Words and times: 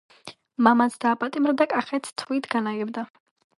მამაც 0.67 0.95
დააპატიმრა 1.05 1.55
და 1.61 1.69
კახეთს 1.75 2.17
თვით 2.23 2.51
განაგებდა. 2.57 3.07